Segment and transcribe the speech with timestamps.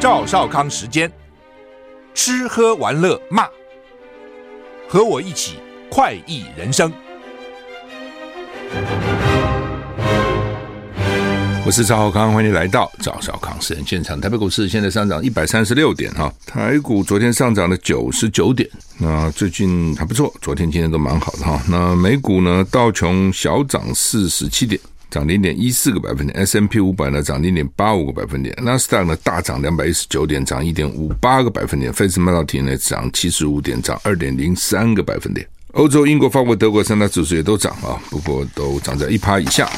[0.00, 1.12] 赵少康时间，
[2.14, 3.46] 吃喝玩乐骂，
[4.88, 5.58] 和我一起
[5.90, 6.90] 快意人生。
[11.66, 14.18] 我是赵少康，欢迎来到赵少康时间现场。
[14.18, 21.62] 台北股市现在上涨一百三十六点哈，台股昨天上涨了九十九点，那最近还不错，昨天今天都蛮好的哈。
[21.68, 24.80] 那美股呢，道琼小涨四十七点。
[25.10, 35.46] 涨零点一四个百分点，S&P 五百呢涨零点八五个百分点，纳斯达克呢大涨两百一十九点，涨一点五八个百分点，费城半导体呢涨七十五点，涨二点零三个百分点。
[35.72, 39.68] 欧洲、英国、法国、德国三大指数也都涨啊，不过都涨在一趴以下。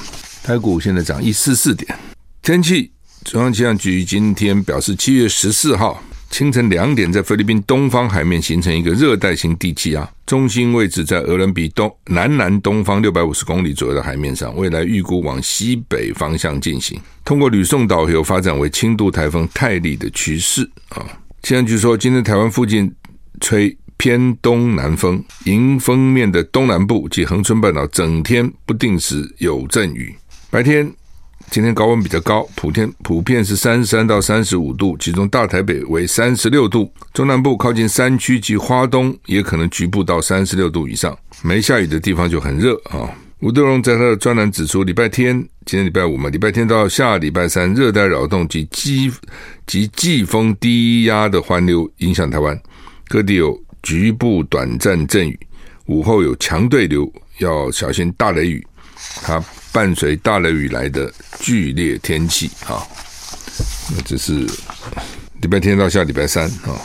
[0.43, 1.99] 台股现在涨一四四点。
[2.43, 2.91] 天气，
[3.25, 6.03] 中央气象局今天表示，七月十四号。
[6.33, 14.57] 清晨两点，在菲律宾东方海面形成一个热带型低气压，中心位置在俄伦比东南南东方六百五十公里左右的海面上。
[14.57, 21.05] 未来预估往西北方向进行，通过吕宋岛有发展为轻度台风泰利的趋势啊。
[21.43, 22.91] 气象局说，今天台湾附近
[23.43, 30.15] 吹偏东南风，迎风面的东南部及恒春半岛整天不定时有阵雨，
[30.51, 30.91] 白天。
[31.53, 41.15] 今天高温比较高，普天普遍是三十三到三十五度，其中大台北为三十六度，中南部靠近山区及花东也可能局部到三十六度以上。
[41.43, 43.07] 没下雨的地方就很热啊。
[43.41, 49.13] 吴德荣在他的专栏指出，礼拜天，今天礼拜五嘛，礼拜天到下礼拜三，热带扰动及季
[49.67, 52.59] 及季风低压的环流影响台湾，
[53.09, 55.39] 各地有局部短暂阵雨，
[55.85, 58.67] 午后有强对流，要小心大雷雨。
[59.23, 59.39] 它
[59.73, 62.87] 伴随大雷雨来的剧烈天气啊，
[63.91, 64.47] 那这是
[65.41, 66.77] 礼拜天到下礼拜三啊，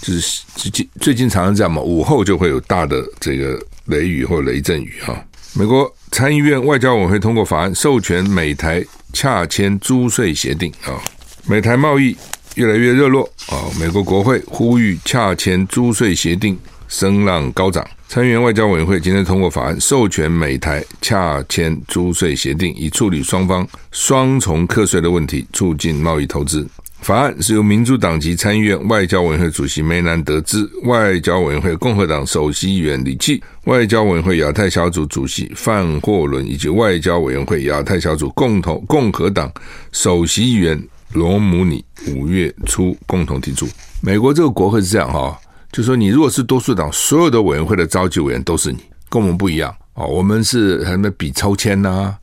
[0.00, 5.14] 就是最近最近常常这样嘛，午后就会有大的这个雷雨或雷阵雨哈。
[5.52, 10.96] 美国参议院外交委员会通过法案，授权美台洽签租税协定啊，
[11.44, 12.16] 美台贸易
[12.54, 16.58] 越来越热络啊，美国国会呼吁洽签租税协定，
[16.88, 17.86] 声浪高涨。
[18.12, 26.68] 参议院外交委员会今天通过法案，授权美台洽签租税协定，以处理双方双重课税的问题，促进贸易投资。
[27.02, 39.48] 法案是由民主党籍参议院外交委员会主席梅南德兹、外交委员会共和党首席议员李契、外交委员会亚太小组主席范霍伦以及外交委员会亚太小组共同共和党
[39.92, 40.76] 首席议员
[41.12, 43.68] 罗姆尼五月初共同提出。
[44.02, 45.38] 美国这个国会是这样哈。
[45.72, 50.06] 就说你如果是多数党，所有的委员会的召集委员都是你，跟我们不一样哦。
[50.06, 52.14] 我们是还没比抽签呐，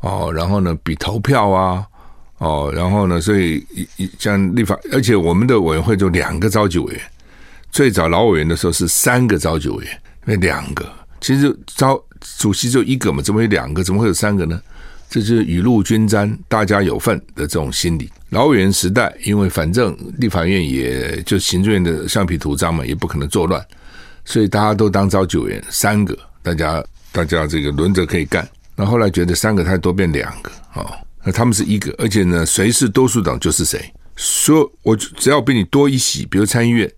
[0.00, 1.84] 哦，然后呢比投票啊，
[2.38, 3.66] 哦，然后呢，所以
[4.18, 7.02] 像立法，而且我们的委员会就两个召集委员。
[7.70, 10.90] 最早老委员的时候是三个召集委员，那两个
[11.20, 12.02] 其实招
[12.38, 13.84] 主席就一个嘛，怎么会两个？
[13.84, 14.58] 怎么会有三个呢？
[15.16, 18.10] 这是雨露均沾，大家有份的这种心理。
[18.28, 23.64] 老委员时代，因为反正立法院也就行政院的橡皮图章嘛，也不可能作乱，
[24.26, 28.46] 所以大家都当召集委员，三个，大家大家这个轮着可以干。
[28.74, 30.86] 那后来觉得三个太多，变两个哦，
[31.24, 33.90] 那他们是一个，而且呢，谁是多数党就是谁。
[34.16, 36.92] 说我只要比你多一席，比如参议院，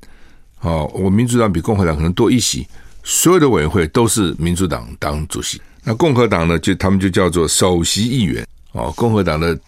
[0.63, 2.67] 哦，我民主党比共和党可能多一席，
[3.05, 5.63] 所有的委员会都是民主党当主席。
[5.89, 8.47] 那共和党呢，就他们就叫做首席议员。
[8.73, 9.59] 哦，共和党的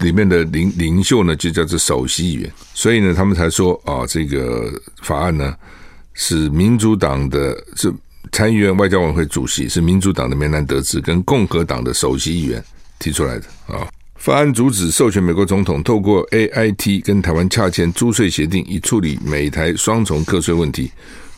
[0.00, 4.70] 里面的领领袖呢，就叫做首席议员，所以呢，他们才说啊、这个
[5.00, 5.56] 法案呢
[6.12, 7.90] 是民主党的，是
[8.30, 12.62] 参议院外交委员会主席是民主党的梅南德兹跟共和党的首席议员
[12.98, 13.46] 提出来的。
[13.66, 20.90] 啊、法案主旨授权美国总统透过 AIT 跟台湾洽签租税协定，以处理美台双重课税问题，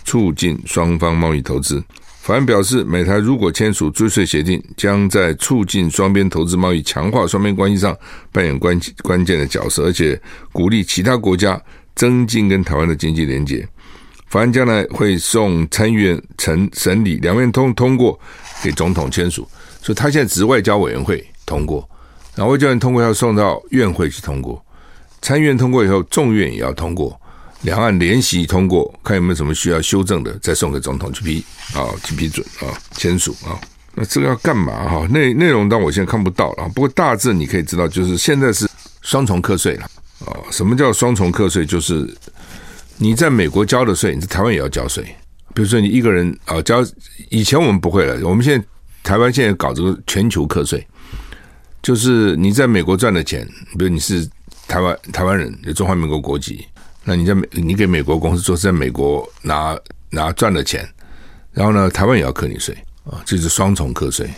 [0.05, 1.81] 促进双方贸易投资。
[2.23, 7.97] 法案表示，美台如果签署追税协定，将在促进双边投资贸易、强化双边关系上
[8.31, 10.19] 扮演关关键的角色，而且
[10.53, 11.61] 鼓励其他国家
[11.97, 13.67] 增进跟台湾的经济连结。
[14.29, 18.17] 法案将来会送参议院审审理，两院通通过
[18.63, 19.45] 给总统签署。
[19.83, 21.87] 所以，他现在只外交委员会通过，
[22.37, 24.65] 然后外交院通过要送到院会去通过，
[25.21, 27.21] 参议院通过以后，众院也要通过。
[27.63, 31.45] 两岸联席通过，看有没有什么需要修正的，再送给总统去批
[31.75, 33.59] 啊，去批准啊，签署啊。
[33.95, 35.07] 那这个要干嘛哈？
[35.09, 38.69] 内内容当我现在看不到了，不过大致你可以知道，就是现在是
[39.03, 39.85] 双重课税了
[40.25, 40.33] 啊。
[40.51, 41.65] 什么叫双重课税？
[41.65, 42.09] 就是
[42.97, 45.05] 你在美国交的税，你在台湾也要交税。
[45.55, 46.83] 比如说你一个人啊交，
[47.29, 48.67] 以前我们不会了，我们现在
[49.03, 50.85] 台湾现在搞这个全球课税，
[51.83, 53.47] 就是你在美国赚的钱，
[53.79, 54.27] 比如你是
[54.67, 56.67] 台湾台湾人，有中华民国国籍。
[57.05, 59.77] 那你在美，你给美国公司做，在美国拿
[60.11, 60.89] 拿赚的钱，
[61.53, 64.29] 然后呢，台湾也要课你税啊，这是双重课税，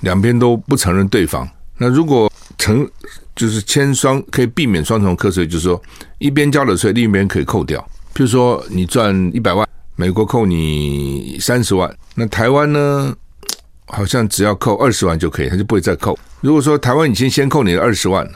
[0.00, 1.48] 两边都不承认对方。
[1.76, 2.90] 那如果参成
[3.36, 5.80] 就是签双可以避免双重课税，就是说
[6.18, 7.80] 一边交了税，另一边可以扣掉。
[8.14, 13.14] 譬如说你赚一百万，美国扣你三十万，那台湾呢，
[13.86, 16.16] 好像只要扣二十万就可以，他就不会再扣。
[16.40, 18.32] 如果说台湾已经先扣你的二十万了，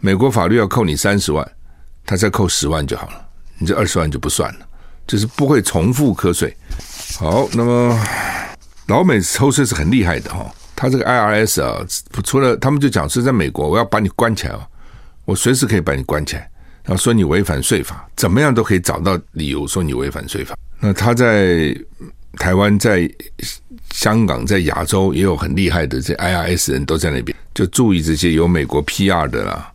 [0.00, 1.50] 美国法律要扣你三十万，
[2.06, 3.26] 他再扣十万就好了，
[3.58, 4.66] 你这二十万就不算了，
[5.06, 6.56] 就是不会重复课税。
[7.18, 7.98] 好，那么
[8.86, 10.48] 老美抽税是很厉害的哈。
[10.76, 11.84] 他这个 IRS 啊，
[12.22, 14.60] 除了他们就讲是在美国，我要把你关起来哦，
[15.24, 16.48] 我随时可以把你关起来，
[16.84, 20.54] 然后说你违反税法，怎么样都可以找到理由说你违反税法。
[20.78, 21.74] 那他在
[22.38, 23.10] 台湾、在
[23.90, 29.72] 香港、在亚洲也有很厉害的这 IRS 人都在那边，就注意这些有美国 PR 的啦，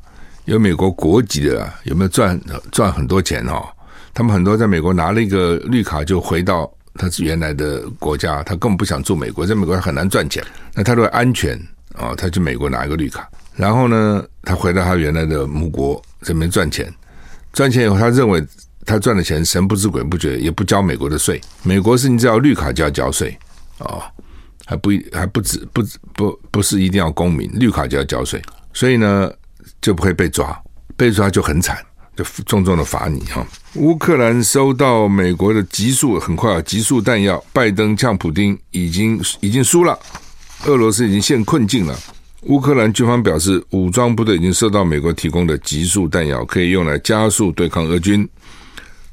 [0.52, 2.40] 有美国国籍的，有没有赚
[2.74, 3.64] 赚很多钱哦？
[4.14, 6.70] 他们很多在美国拿了一个绿卡就回到。
[6.96, 10.44] 他原来的国家，他根本不想住美国，在美国很难赚钱。
[10.74, 11.58] 那他为安全
[11.96, 13.26] 啊，他去美国拿一个绿卡，
[13.56, 16.94] 然后呢，他回到他原来的母国这边赚钱。
[17.54, 18.46] 赚钱以后，他认为
[18.86, 21.40] 他赚的钱神不知鬼不觉，也不交美国的税。
[21.64, 23.40] 美国是你只要绿卡就要交税
[23.78, 24.12] 啊，
[24.66, 25.82] 还不还不止不
[26.14, 28.42] 不不是一定要公民，绿卡就要交税，
[28.74, 29.32] 所以呢
[29.82, 30.58] 就不会被抓，
[30.96, 31.78] 被抓就很惨。
[32.14, 33.44] 就重重的罚你哈！
[33.76, 37.42] 乌克兰收到美国的急速很快啊，急速弹药。
[37.54, 39.98] 拜登呛普丁已经已经输了，
[40.66, 41.98] 俄罗斯已经陷困境了。
[42.42, 48.28] 乌克兰军方表示，武装部队已经收到美国提供的急速弹药，可以用来加速对抗俄军。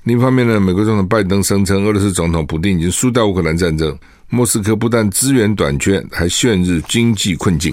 [0.03, 3.97] 另一方面呢，美国总统拜登声称，俄罗斯总统普丁已经输掉乌克兰战争。
[4.29, 7.73] 莫斯科不但资源短缺，还陷入经济困境。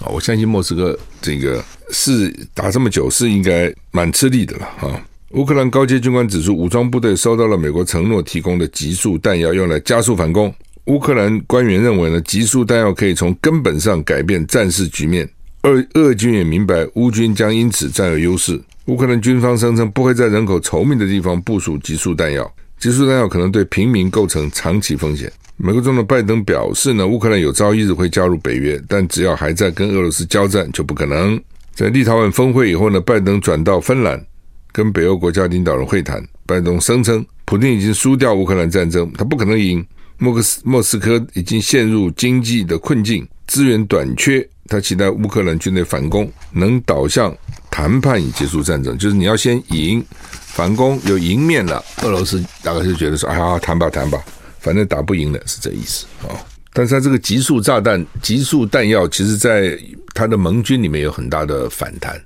[0.00, 1.64] 啊，我相信莫斯科这个。
[1.90, 5.00] 是打这么久，是应该蛮吃力的了哈。
[5.34, 10.52] 乌克兰高阶军官指出，武装部队收到了美国承诺提供的急速弹药，用来加速反攻。
[10.86, 15.30] 乌克兰官员认为呢，急速弹药可以从根本上改变战事局面。
[15.62, 18.60] 俄俄军也明白，乌军将因此占有优势。
[18.86, 25.32] 乌克兰军方声称不会在人口稠密的地方部署急速弹药，急速弹药可能对平民构成长期风险。
[25.58, 31.40] 美国总统拜登表示呢，乌克兰有朝一日会加入北约，但只要还在跟俄罗斯交战，就不可能。
[31.74, 34.22] 在立陶宛峰会以后呢，拜登转到芬兰
[34.70, 36.22] 跟北欧国家领导人会谈。
[36.44, 39.84] 拜登声称，普京已经输掉乌克兰战争，他不可能赢。
[40.18, 44.46] 莫克斯莫斯科已经陷入经济的困境，资源短缺。
[44.68, 47.34] 他期待乌克兰军队反攻，能导向
[47.70, 48.96] 谈判以结束战争。
[48.98, 54.18] 就是你要先赢，反攻有赢面了，俄罗斯大概就觉得说：“哎呀，谈吧谈吧，
[54.66, 56.34] 反正打不赢了，是这意思啊。”
[56.74, 59.78] 但是他这个极速炸弹、极速弹药，其实在
[60.12, 62.20] 他的盟军里面有很大的反弹，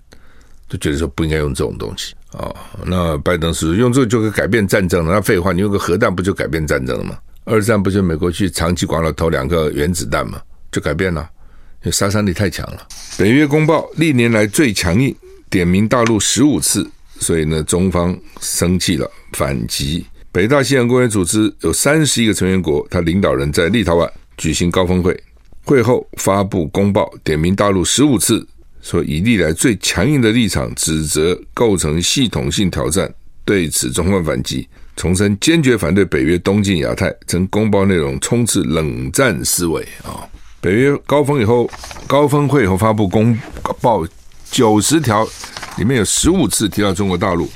[0.69, 2.57] 就觉得说不应该用这种东西啊、哦。
[2.85, 5.13] 那拜登是用这个就可以改变战争了？
[5.13, 7.17] 那废话，你用个核弹不就改变战争了吗？
[7.45, 10.41] 二战不就美国去长崎广岛投两个原子弹吗？
[10.73, 11.21] 就改变了，
[11.83, 12.89] 因为杀伤力太强了。
[13.17, 15.15] 北约公报历年来最强硬，
[15.49, 16.85] 点名大陆十五次，
[17.21, 20.05] 所以呢，中方生气了，反击。
[20.33, 24.09] 北大西洋公约组织有三十一个成员国，他领导人在立陶宛。
[24.37, 25.21] 举行高峰会，
[25.65, 28.47] 会后发布公报，点名大陆十五次，
[28.81, 33.13] 说以历来最强硬的立场指责构成系统性挑战，
[33.45, 40.23] 对此中方反击，重申坚决反对北约东进亚太，称公报内容充斥冷战思维啊！
[40.61, 41.69] 北约高峰以后，
[42.07, 43.37] 高峰会以后发布公
[43.81, 44.07] 报
[44.49, 45.27] 九十条，
[45.77, 47.51] 里面有十五次提到中国大陆，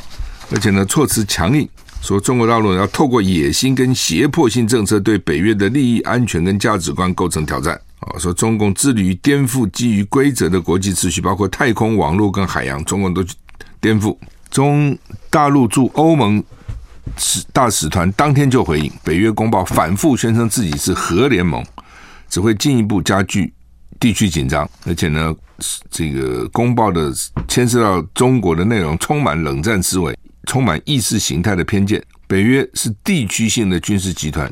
[0.51, 1.69] 而且呢措辞强硬。
[2.05, 8.19] 说中国大陆要透过野心跟胁迫性政策对北约的利益、安全跟价值观构成挑战啊！
[8.19, 13.25] 说中共致力于颠覆基于规则的国际秩序，包括太空、网络跟海洋，中共都
[13.81, 14.15] 颠覆。
[14.51, 14.97] 中
[15.31, 16.45] 大陆驻欧盟
[17.17, 21.65] 使大使团当天就回应，北约公报反复宣称自己是核联盟，
[22.29, 23.51] 只会进一步加剧
[23.99, 25.35] 地区紧张，而且呢，
[25.91, 27.11] 这个公报的
[27.49, 30.15] 牵涉到中国的内容充满冷战思维。
[30.45, 32.03] 充满意识形态的偏见。
[32.27, 34.51] 北约是地区性的军事集团，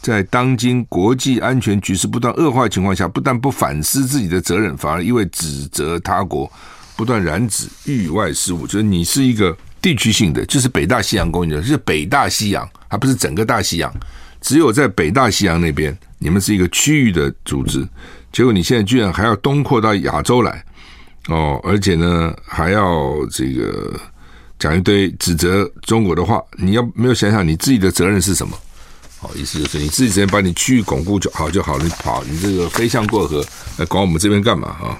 [0.00, 6.50] 在当今国际安全局势不断恶化的情况下，不但不反思自己的责任，反而一味指责他国，
[6.96, 8.68] 不断染指域外事务。
[8.68, 13.92] 就是你是一个地区性的，就是北大西洋公约，就是北大西洋，还不是整个大西洋。
[14.40, 17.86] 只有在北大西洋那边，你们是一个区域的组织，
[18.32, 20.64] 结果你现在居然还要东扩到亚洲来，
[21.28, 24.00] 哦，而且呢，还要这个。
[24.62, 28.56] 讲一堆指责中国的话，你要没有想想你自己的责任是什么？
[29.18, 33.44] 好，意思就是你自己只能把你区域巩固就好就好，你跑你这个飞象过河
[33.76, 34.96] 来管我们这边干嘛啊？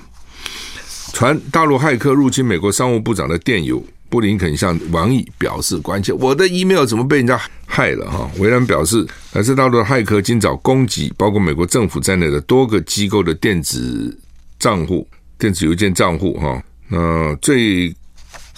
[1.12, 6.12] 传大陆骇客入侵美国商务部长的电邮，布林肯向王毅表示关切。
[6.12, 8.11] 我的 email 怎么被人家害了？
[8.11, 14.19] 哈，维兰表示，来自大陆的骇客今早攻击包括美国政府在内的多个机构的电子
[14.59, 15.07] 账户。
[15.38, 16.61] 电子邮件账户哈。
[16.88, 17.95] 那最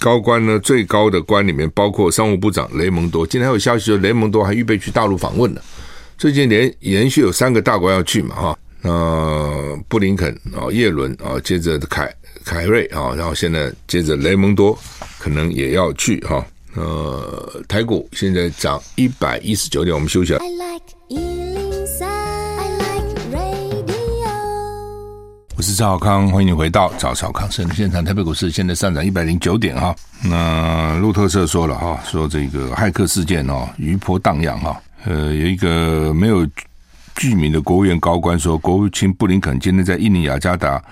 [0.04, 3.26] 高官呢，最高的官里面包括商务部长雷蒙多。
[3.26, 5.62] 今天还有消息说，雷蒙多还预备去大陆访问呢。
[6.18, 8.58] 最近连连续有三个大国要去嘛哈。
[8.82, 14.78] 那布林肯啊，叶伦啊，接着凯凯瑞啊，然后现在接着雷蒙多
[15.18, 16.46] 可能也要去哈。
[16.74, 20.40] 呃，台股现在涨一百一十九点，我们休息了。
[20.40, 21.53] I like
[25.64, 28.04] 是赵小康，欢迎你回到赵小康生现场。
[28.04, 29.96] 台北股市现在上涨一百零九点哈。
[30.22, 34.78] 那路透社说了哈，说这个骇客事件哦，余波荡漾哈。
[35.06, 36.46] 呃，有一个没有。
[37.16, 40.82] 具名的国务院高官说，国务卿布林肯今天在印尼雅加达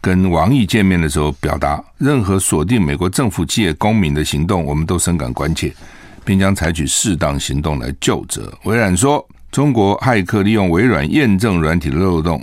[0.00, 5.70] 跟王毅见面的时候，表达任何锁定美国政府企业公民的行动，我们都深感关切，
[6.24, 8.50] 并将采取适当行动来救责。
[8.64, 12.42] 微软说，中国骇客利用微软验证软体的漏洞，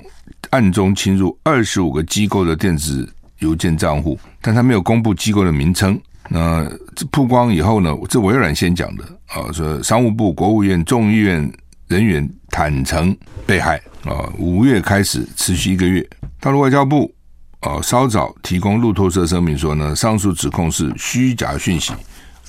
[0.50, 3.08] 暗中侵入二十五个机构的电子
[3.40, 6.00] 邮件账户，但他没有公布机构的名称。
[6.30, 7.96] 那这曝光以后呢？
[8.10, 11.52] 这微软先讲的啊，说商务部、国务院、众议院。
[11.90, 16.04] 人员坦承被害啊，五月开始持续一个月。
[16.40, 17.14] 大陆外交部
[17.60, 21.94] 啊，稍早提供路透社声明说呢，上述指控是虚假讯息，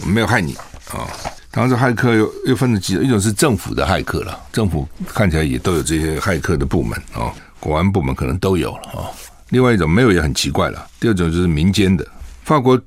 [0.00, 0.54] 我没有害你
[0.90, 1.04] 啊。
[1.50, 7.30] 当时，骇客又又分了几种，一种是政府的骇客了，政府看起来也都有这些骇客的部门啊，
[7.64, 9.08] 国安部门可能都有了啊。
[9.48, 10.86] 另外一种没有也很奇怪了。
[11.00, 12.06] 第二种就是民间的，
[12.42, 12.78] 法国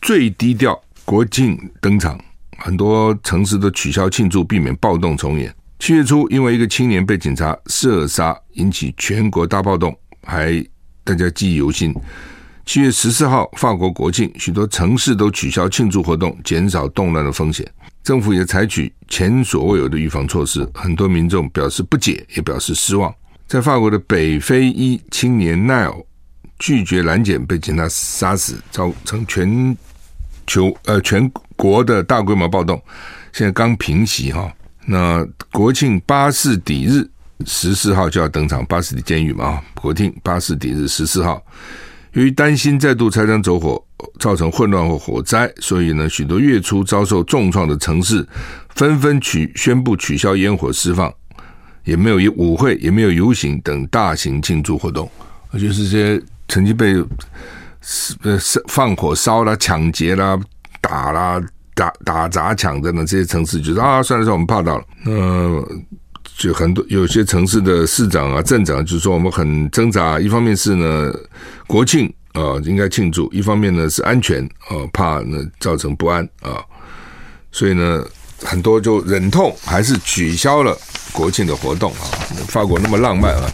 [0.00, 2.18] 最低调国庆登场，
[2.56, 5.54] 很多城市都取消庆祝，避免暴动重演。
[5.78, 10.64] 七月初，因为一个青年被警察射杀，引起全国大暴动，还
[11.04, 11.94] 大家记忆犹新。
[12.64, 17.70] 七月十四号，法国国庆，许多城市都取消庆祝活动，减少动乱的风险。
[18.02, 23.14] 政府也采取前所未有的预防措施，很多民众表示不解，也表示失望。
[23.46, 25.94] 在法国的北非裔青年奈尔
[26.58, 29.76] 拒绝拦检，被警察杀死，造成全
[30.46, 32.80] 球呃全国的大规模暴动。
[33.32, 34.52] 现在刚平息哈。
[34.86, 37.08] 那国庆巴士底日
[37.46, 41.42] 十四号就要登场，巴士底监狱嘛，国庆巴士底日十四号，
[42.12, 43.82] 由于担心再度拆弹走火
[44.18, 48.26] 造成混乱或火灾，所以呢，许多月初遭受重创的城市
[48.74, 51.12] 纷纷取宣布取消烟火释放，
[51.84, 55.10] 也没有舞会，也没有游行等大型庆祝活动，
[55.52, 56.94] 就是这些曾经被
[57.80, 58.38] 是呃
[58.68, 60.38] 放火烧啦、抢劫啦、
[60.80, 61.42] 打啦。
[61.76, 64.84] 打打砸抢的呢，这些城市就是啊，算了算了，我们怕到了。
[65.06, 65.68] 呃，
[66.38, 70.20] 就很多有些城市的市长啊、镇长，就说我们很挣扎。
[70.20, 71.12] 一方面是呢，
[71.66, 76.62] 国庆啊、应该庆祝；一方面呢是安全啊、怕呢造成不安啊、
[77.50, 78.04] 所以呢，
[78.44, 80.78] 很多就忍痛还是取消了
[81.14, 82.04] 国庆的活动啊。
[82.48, 83.50] 法国那么浪漫啊。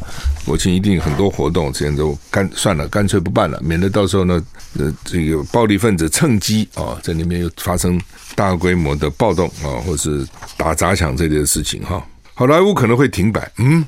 [0.47, 4.43] 国庆一定很多活动，这样都干算了，干脆不办了，免得到时候呢，
[4.79, 8.01] 呃，这个暴力分子趁机啊，在里面又发生
[8.35, 10.27] 大规模的暴动啊，或是
[10.57, 12.05] 打砸抢这类的事情哈。
[12.35, 13.85] 好莱坞可能会停摆，嗯，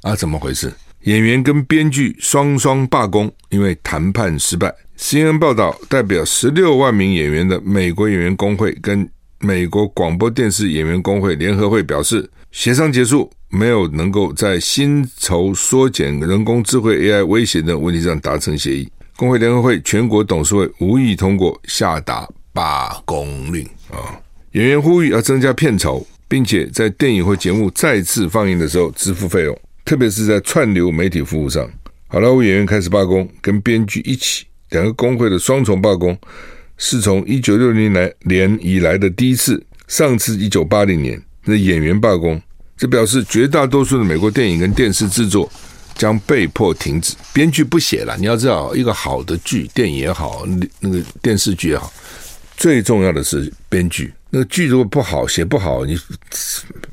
[0.00, 0.72] 啊，怎么回事？
[1.02, 4.74] 演员跟编剧双双罢工，因为谈判失败。
[4.98, 13.28] CNN 报道，代表十六万名演员的美国演员工会跟美国广播电视演员工会联合会表示，协商结束。
[13.54, 18.88] 没有能够在薪酬缩减、人工智慧 AI 威胁等问题上达成协议。
[19.14, 24.18] 工会联合会全国董事会无意通过下达罢工令啊！
[24.52, 31.70] 演员呼吁要增加片酬，并且在电影或节目再次放映的时候支付费用，特别是在串流媒体服务上。
[32.08, 36.18] 好莱坞演员开始罢工，跟编剧一起，两个工会的双重罢工
[36.78, 37.92] 是从一九六零
[38.24, 39.62] 年以来的第一次。
[39.88, 42.40] 上次一九八零年那演员罢工。
[42.76, 45.48] 这表示绝大多数的美国电影跟电视制作
[45.94, 48.16] 将被迫停止，编剧不写了。
[48.18, 50.44] 你要知道，一个好的剧，电影也好，
[50.80, 51.92] 那个电视剧也好，
[52.56, 54.12] 最重要的是编剧。
[54.30, 55.96] 那个剧如果不好，写不好，你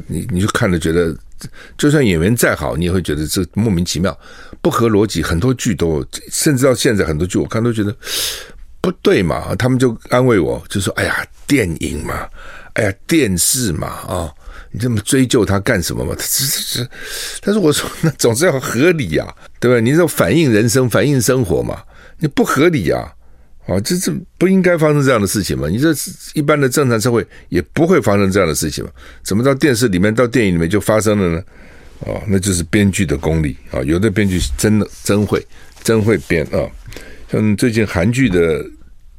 [0.06, 1.16] 你你就看着觉得，
[1.78, 4.16] 就算演员再好，你也会觉得这莫名其妙，
[4.62, 5.24] 不合逻辑。
[5.24, 7.96] 很多剧都，甚至到现在很多剧，我看都觉得
[8.82, 9.56] 不对嘛。
[9.56, 12.28] 他们就安慰我，就说：“哎呀，电影嘛，
[12.74, 14.34] 哎呀，电视嘛，啊、”
[14.72, 16.14] 你这么追究他干什么嘛？
[16.16, 16.90] 他这这这，
[17.42, 19.80] 但是我说那总是要合理呀，对吧？
[19.80, 21.82] 你这反映人生、反映生活嘛，
[22.20, 23.12] 你不合理呀，
[23.68, 25.68] 啊，这这不应该发生这样的事情嘛？
[25.68, 25.94] 你这
[26.34, 28.92] 一般的正常社会也不会发生这样的事情嘛？
[29.24, 31.44] 怎么到电视里面、到电影里面就发生了呢？
[32.02, 33.84] 啊，那就是编剧的功力啊！
[33.84, 35.46] 有的编剧真的真会
[35.84, 36.64] 真会编啊，
[37.30, 38.64] 像最近韩剧的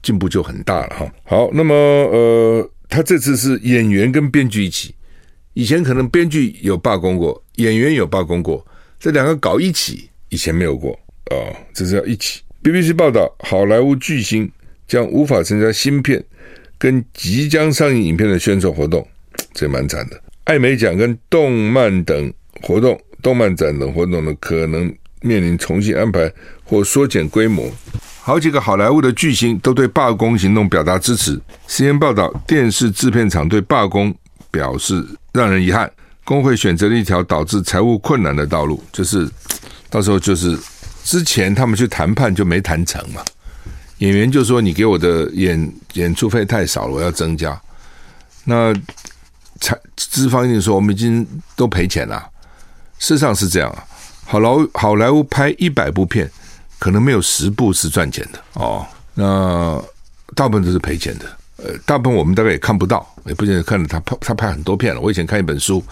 [0.02, 1.12] 进步就很大了哈。
[1.24, 4.94] 好，那么呃，他这次是演员跟编剧一起。
[5.54, 8.64] 以前可能编剧有罢工过，演员有罢工过，
[8.98, 10.92] 这两个搞一起，以前没有过
[11.26, 12.40] 啊、哦，这是要一起。
[12.62, 14.50] BBC 报道，好莱坞巨星
[14.86, 16.22] 将无法参加新片
[16.78, 19.06] 跟即将上映影片的宣传活动，
[19.54, 20.22] 这蛮惨的。
[20.44, 22.32] 艾美奖跟动漫等
[22.62, 26.32] 活动、动漫展等活动呢，可能面临重新安排
[26.64, 27.70] 或缩减规模。
[28.30, 31.36] 好几个好莱坞的巨星都对罢工行动表达支持。
[31.66, 34.14] CNN 报道，电视制片厂对罢工
[34.52, 35.90] 表示让人遗憾。
[36.24, 39.28] 工会选择了一条导致财务困难的道路，就是
[39.88, 40.56] 到时候就是
[41.02, 43.20] 之前他们去谈判就没谈成嘛。
[43.98, 47.60] 演员就说：“你给我的演演出费太少了，我要增加。”
[48.46, 48.72] 那
[49.60, 52.24] 财资方一定说：“我们已经都赔钱了。”
[53.00, 53.82] 事实上是这样啊。
[54.24, 56.30] 好莱好莱坞拍一百部片，
[56.80, 58.84] 可能没有十部是赚钱的哦。
[59.14, 59.80] 那
[60.34, 61.26] 大部分都是赔钱的。
[61.58, 65.00] 呃，大部分我们大概也看不到，也不见得看到他拍他拍很多片了。
[65.02, 65.84] 我以前看一本书，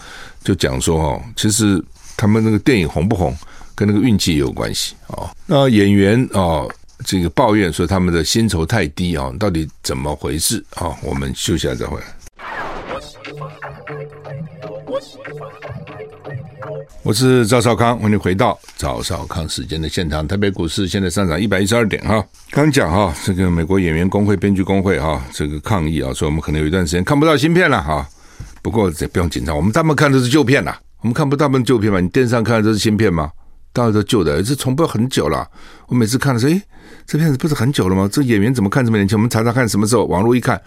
[0.43, 1.79] 就讲说哦，其实
[2.17, 3.37] 他们那个电影红不红，
[3.75, 5.29] 跟那个运气也有关系哦。
[5.45, 6.67] 那演员哦，
[7.05, 10.97] 这个抱怨说他们的薪酬太低啊，到底怎么回事啊？
[11.03, 12.05] 我们休息一下再回来。
[17.01, 20.27] 我是赵少康，欢迎回到赵少康时间的现场。
[20.27, 22.23] 台北股市现在上涨一百一十二点哈。
[22.51, 28.05] 刚讲哈，这个美国演员工会、编剧工会哈，这个抗议啊，所以我们可能有一段时间看不到新片了哈。
[28.61, 32.01] 不过这不用紧张，我们大部分看的是旧片呐，我们看不大部分旧片嘛。
[32.01, 33.31] 你电视上看的都是新片吗？
[33.71, 35.47] 大家都旧的，这重播很久了。
[35.87, 36.61] 我每次看的时候，诶，
[37.09, 38.07] 这片子不是很久了吗？
[38.13, 39.17] 这演员怎么看这么年轻？
[39.17, 40.61] 我们查查看什么时候，网络一看。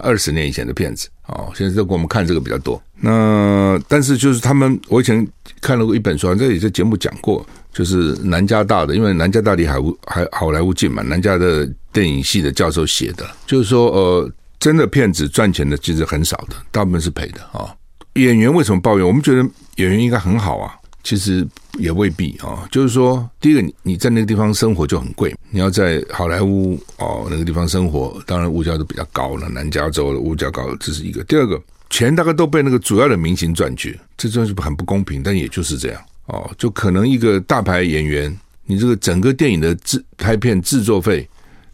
[0.00, 2.82] 二十年以前的片子哦，现在都给我们看这个比较多。
[2.98, 5.28] 那但是就是他们，我以前
[5.60, 17.68] 看了过一本书，这里在节目讲过，就是南加大的，因为南加大离海乌还好莱坞近嘛，南加的电影系的教授写的，就是说呃，真的片子赚钱的其实很少的，大部分是赔的啊。
[18.14, 19.06] 演员为什么抱怨？
[19.06, 19.46] 我们觉得
[19.76, 20.74] 演员应该很好啊。
[21.02, 21.46] 其实
[21.78, 29.48] 也未必啊，就是说，第一个，你你在那个地方生活就很贵，你要在好莱坞哦那个地方生活，当然物价都比较高了。
[29.48, 31.24] 南加州的物价高，这是一个。
[31.24, 35.22] 第二个，钱大概都被那个主要的明星赚去，这真是很不公平。
[35.22, 41.28] 但也就是这样哦，就可能一个大牌演员，你这个整个电影的制拍片制作费，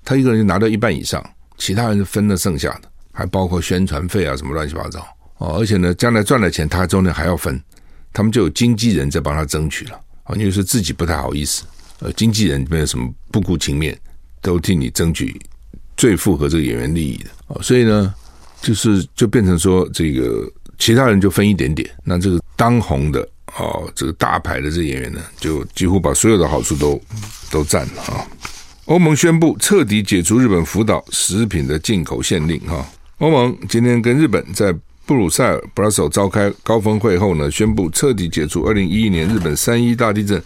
[0.05, 1.23] 他一个人就拿到一半以上，
[1.59, 5.59] 其他人分了剩下的，还包括宣传费啊什么乱七八糟哦。
[5.59, 7.61] 而且呢，将来赚了钱，他中间还要分。
[8.13, 11.65] 他们就有经纪人在帮他争取了啊，因为说自己不太好意思，
[12.01, 13.97] 呃，经纪人没有什么不顾情面，
[14.43, 15.41] 都替你争取
[15.97, 18.13] 最符合这个演员利益的啊，所以呢，
[18.61, 23.63] 就是就变成说这个其他人就分一点点，那这个当红的啊，
[23.95, 27.01] 这个大牌的这演员呢，就几乎把所有的好处都
[27.51, 28.27] 都占了啊。
[28.87, 32.85] 欧盟宣布彻底解除日本福岛食品的进口限令哈，
[33.19, 34.75] 欧盟今天跟日本在。
[35.09, 40.41] 布鲁塞尔 （Brussels） 召开高峰会后呢，宣布彻底解除二零一一年日本三一大地震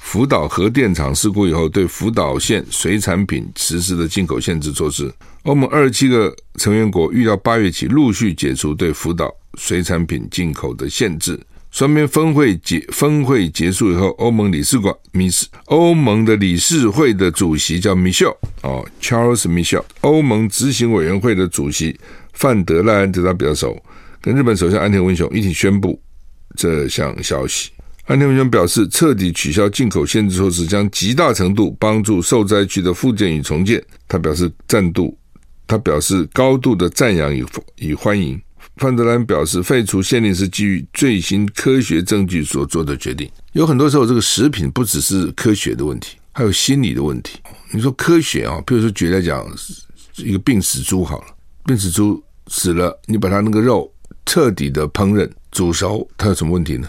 [0.00, 5.08] 福岛核电厂事故以后对福岛县水产品实施的进口限制措施。
[5.44, 11.38] 欧盟二十七个成员国预料八月起陆续解除对福岛水产品进口的限制。
[11.70, 19.84] 双边峰会结峰会结束以后，欧盟理事馆米斯欧盟的理事会的主席叫 Michel 哦，Charles Michel。
[20.00, 21.96] 欧盟执行委员会的主席
[22.32, 23.80] 范德赖恩，这他比较熟。
[24.20, 26.00] 跟日本首相安田文雄一起宣布
[26.56, 27.70] 这项消息。
[28.06, 33.84] 安田文雄表示，彻底取消进口限制措施将极大程度帮助受灾区的复建与重建。
[34.08, 35.16] 他表示赞度，
[35.66, 37.44] 他表示高度的赞扬与
[37.76, 38.40] 与欢迎。
[38.76, 43.30] 范德兰表示，废除限令是基于最新科学证据所做的决定。
[43.52, 47.38] 有很多时候，这个食品不只是科学的问题，还有心理的问题。
[47.72, 49.46] 你说科学啊，比如说举例来讲，
[50.16, 51.26] 一个病死猪好了，
[51.66, 53.92] 病死猪死了，你把它那个肉。
[54.26, 56.88] 彻底的烹饪煮熟，它有什么问题呢？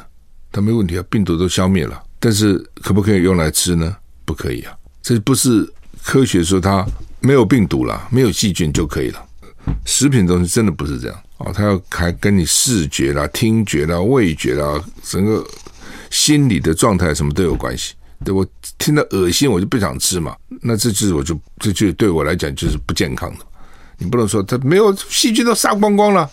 [0.51, 2.01] 它没问题啊，病毒都消灭了。
[2.19, 3.95] 但是可不可以用来吃呢？
[4.25, 5.71] 不可以啊，这不是
[6.03, 6.85] 科学说它
[7.21, 9.25] 没有病毒了，没有细菌就可以了。
[9.85, 15.45] 食品东西真的不是这样啊，它要还跟你视觉啦、听觉啦、味觉啦，整个
[16.09, 17.93] 心理的状态什么都有关系。
[18.25, 18.45] 对，我
[18.77, 20.35] 听到恶心，我就不想吃嘛。
[20.61, 23.45] 那这就是我就这就对我来讲就是不健康的。
[23.97, 26.29] 你不能说它没有细菌都杀光光了。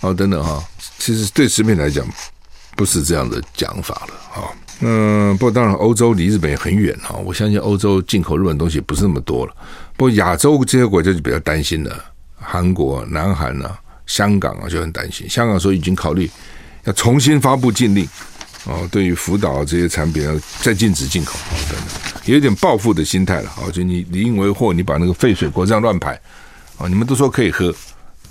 [0.00, 0.62] 哦，等等哈，
[0.98, 2.06] 其实对食品来讲，
[2.76, 4.54] 不是这样的讲法了哈。
[4.80, 7.14] 嗯，不过当然，欧洲离日本也很远哈。
[7.24, 9.54] 我相信欧洲进口日本东西不是那么多了。
[9.96, 12.04] 不过亚洲这些国家就比较担心了，
[12.34, 15.28] 韩国、南韩啊、香港啊就很担心。
[15.30, 16.28] 香港说已经考虑
[16.84, 18.06] 要重新发布禁令
[18.64, 21.38] 哦，对于福岛这些产品要再禁止进口
[21.70, 23.52] 等等，也有点报复的心态了。
[23.56, 26.20] 哦，就你你因为货，你把那个废水国这样乱排
[26.78, 27.72] 哦，你们都说可以喝，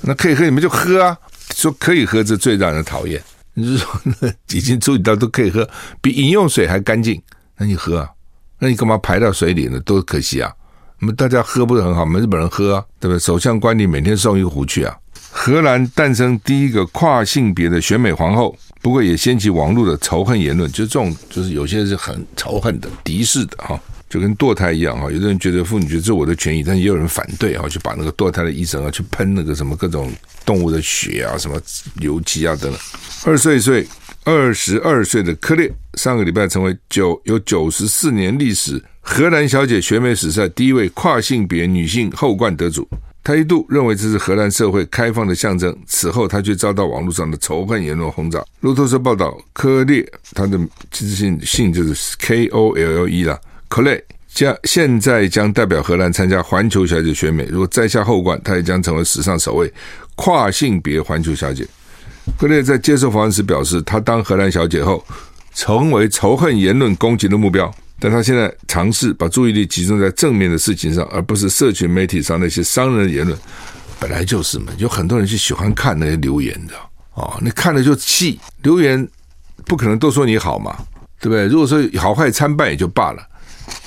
[0.02, 1.18] 那可以喝你们就喝啊。
[1.56, 3.22] 说可以喝，这最让人讨厌。
[3.54, 4.02] 你是说
[4.50, 5.68] 已经处理到都可以喝，
[6.02, 7.22] 比饮用水还干净，
[7.58, 8.10] 那你喝啊？
[8.60, 9.80] 那你干嘛排到水里呢？
[9.82, 10.52] 多可惜啊！
[11.02, 13.20] 我们大家喝不是很好，我们日本人喝啊，对不对？
[13.20, 14.98] 首相官邸每天送一个壶去啊。
[15.32, 23.80] 荷兰诞生第一个跨性别的选美皇后，不过也掀起网络的仇恨言论，就这种就是有些是很仇恨的、敌视的哈。
[24.14, 30.12] 就跟堕胎一样哈，有的人觉得妇女觉得这是我的权益，但也有人反对哈，去把那个堕胎的医生啊去喷那个什么各种
[30.46, 31.60] 动物的血啊、什么
[32.00, 32.80] 油漆啊等等。
[33.26, 33.88] 二岁岁
[34.24, 42.88] 二十二岁的科列上个礼拜成为九有九十四年历史荷兰小姐选美史上第一位跨性别女性后冠得主。
[43.24, 48.46] 她一度认为这是荷兰社会开放的象征，此后她却遭到网络上的仇恨言论轰炸。
[48.60, 50.60] 路透社报道，科列她的
[50.92, 53.40] 其实姓姓就是 K O L L E 啦。
[53.74, 54.00] 克雷
[54.32, 59.74] 将现在将代表荷兰参加环球小姐选美，如果摘下后冠，她也将成为史上首位
[60.14, 61.66] 跨性别环球小姐。
[62.38, 65.04] 克雷在接受访问时表示，她当荷兰小姐后，
[65.56, 73.36] 成为仇恨言论攻击的目标，但她现在尝试把注意力集中在正面的事情上，而不是社群媒体上那些伤人的言论。
[74.00, 76.76] 本来就是嘛，有很多人是喜欢看那些留言的
[77.16, 79.08] 哦，你看了就气，留言
[79.66, 80.78] 不可能都说你好嘛，
[81.20, 81.48] 对不对？
[81.48, 83.30] 如果说好坏参半也就罢了。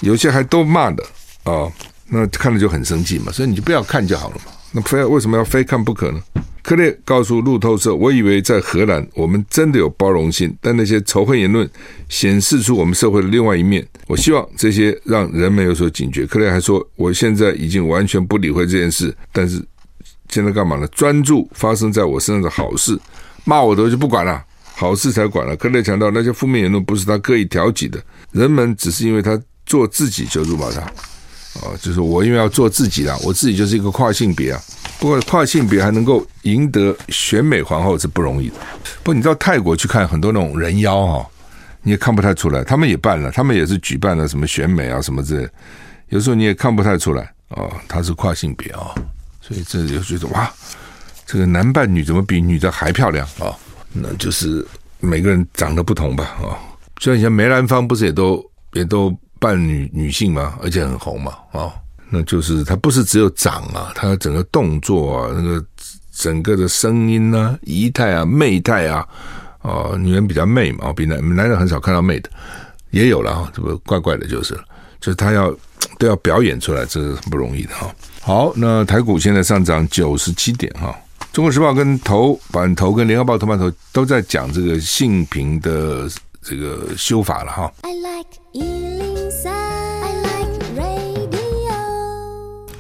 [0.00, 1.04] 有些还都骂的
[1.44, 1.70] 啊、
[2.08, 4.52] 那看了就很生气嘛，所以你就不要看就好了嘛。
[4.72, 6.20] 那非要为什么要非看不可呢？
[6.62, 11.70] 克列告诉路透社：“我以为在荷兰我们真的有包容性，但那些仇恨言论
[12.08, 13.86] 显示出我们社会的另外一面。
[14.08, 19.64] 我希望这些让人们有所警觉。”克列还说：“我现在已经完全不理会这件事，但是
[20.28, 20.86] 现在干嘛呢？
[20.88, 22.98] 专注发生在我身上的好事，
[23.44, 29.40] 骂我的就不管了，好事才管了。”克列强调，那些负面言论不是他刻意挑起的，人们只是因为他。
[29.66, 30.80] 做自己就辱骂他，
[31.60, 34.62] 哦，就是我因为要做自己啦，我自己就是一个跨性别啊。
[34.98, 38.54] 不过跨性别还能够赢得选美皇后是不容易的。
[39.02, 41.26] 不你到泰国去看很多那种人妖哈，
[41.82, 42.64] 你也看不太出来。
[42.64, 45.48] 他们也办了，他们也是举办了什么选美啊什么之类，
[46.08, 48.94] 有时候你也看不太出来哦，他是跨性别啊。
[49.42, 50.50] 所以这就觉得哇，
[51.26, 53.52] 这个男扮女怎么比女的还漂亮啊？
[53.92, 54.66] 那就是
[55.00, 56.56] 每个人长得不同吧啊。
[57.00, 59.14] 像以前梅兰芳不是也都也都。
[59.38, 61.72] 扮女女性嘛，而且很红嘛，啊、哦，
[62.10, 65.64] 那就是她不是只有长啊，她整个动作啊，那个
[66.12, 69.06] 整个的声音啊、仪态啊、媚态啊，
[69.62, 72.30] 哦，女人比较媚嘛，比男男人很少看到媚的，
[72.90, 74.54] 也有了啊，这个怪怪的，就是，
[75.00, 75.54] 就是他要
[75.98, 77.94] 都要表演出来，这是很不容易的哈。
[78.22, 80.96] 好，那台股现在上涨九十七点哈，
[81.32, 86.08] 中国时报跟头版头跟联合报头版头都在讲这个性平的
[86.42, 87.72] 这个修法了哈。
[87.82, 88.95] I like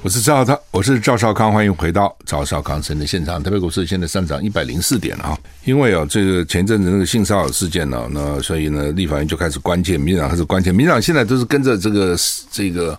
[0.06, 3.42] 我是赵少康，我是赵少康，欢迎回到赵少康生的现场。
[3.42, 12.16] 特别股市现在上涨一百零四点了哈，因为啊，这个前阵子那个性骚扰事件呢，那所以呢，立法院就开始关切，民进党开始关切，民进党现在都是跟着这个
[12.52, 12.96] 这个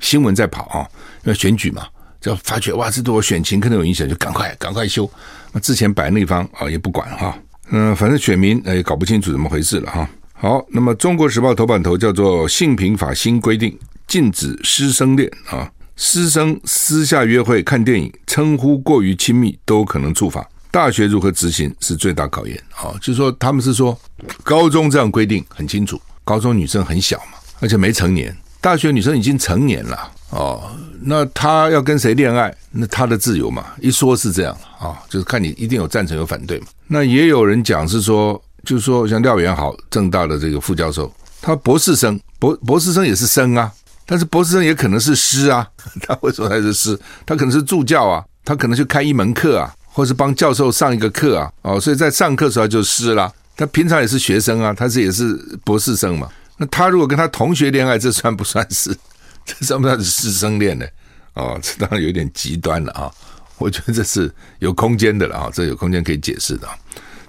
[0.00, 0.84] 新闻在跑啊，
[1.24, 1.86] 因为选举嘛，
[2.20, 5.10] 就发觉哇，这对我选情可能有影响，就赶快赶快修。
[5.52, 7.34] 那之前摆那方啊也不管哈，
[7.70, 10.06] 嗯，反正选民也搞不清楚怎么回事了哈。
[10.34, 13.74] 好，那么《中国时报》头版头叫做“性平法新规定
[14.06, 15.66] 禁止师生恋”啊。
[15.96, 20.48] 师生私下约会、看电影、称呼过于亲密都可能触法。
[20.70, 22.96] 大学如何执行是最大考验啊！
[22.98, 23.96] 就是说，他们是说
[24.42, 28.34] 高中这样规定很清楚，高中女生很小嘛，而且没成年。
[28.58, 30.62] 大学女生已经成年了哦，
[31.02, 33.66] 那他要跟谁恋爱，那他的自由嘛。
[33.80, 36.66] 一说是这样啊，就是看你一定有赞成有反对嘛。
[36.86, 43.70] 那也有人讲是说，就是说像廖元豪，政大的这个副教授，他博士生，博博士生也是生啊。
[44.04, 45.68] 但是博士生也可能是师啊，
[46.02, 46.98] 他为什么他是师？
[47.24, 53.32] 他可能是助教啊，他可能去开一门课啊，或是帮教授上一个课啊，哦，所以在上课时候就师了。
[53.54, 56.28] 他平常也是学生啊，他是也是博士生嘛。
[56.56, 58.96] 那他如果跟他同学恋爱，这算不算是？
[59.44, 60.86] 这算不算是师生恋呢？
[61.34, 63.10] 哦，这当然有点极端了啊。
[63.58, 66.66] 我觉得这是有空间的了啊，这有空间可以解释的。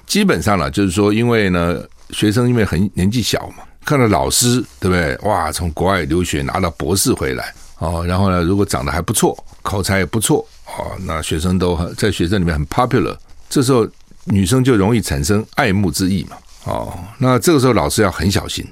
[0.07, 3.63] 基本上呢，就是说，因为呢，学生因为很年纪小嘛。
[3.85, 5.15] 看到老师对不对？
[5.23, 13.15] 哇，从国外留学拿到博士回来哦，然后呢，如果长得还不错，口才也不错哦，那学生都很在学生里面很 popular，
[13.49, 13.87] 这时候
[14.25, 16.37] 女生就容易产生爱慕之意嘛。
[16.65, 18.65] 哦，那这个时候老师要很小心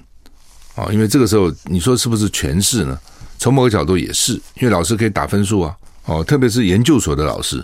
[0.76, 2.98] 哦，因为这个时候你说是不是权势呢？
[3.38, 5.76] 从某个角度也是，因为老师可以打分数啊。
[6.06, 7.64] 哦，特别是研究所的老师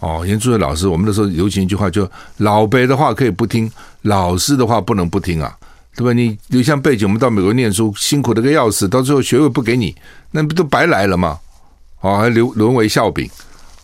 [0.00, 3.70] 哦，研究所的老师，我们那时候流行一句话，就老辈的话可以不听，
[4.02, 5.56] 老师的话不能不听啊。
[5.96, 6.12] 对吧？
[6.12, 9.96] 你留下背景，我们到美国念书，辛苦的个要死，到最后学位不给你，
[10.30, 11.38] 那不都白来了吗？
[12.02, 13.28] 哦，还留沦为笑柄。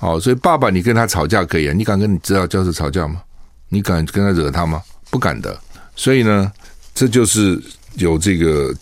[0.01, 3.23] 哦，所以爸爸，你跟他吵架可以啊，你敢跟你指导教授吵架吗？
[3.69, 4.83] 你敢跟他惹他吗？
[5.11, 5.59] 不敢的。
[5.97, 6.53] 所以呢，
[6.95, 7.61] 这就是
[7.95, 8.75] 有这个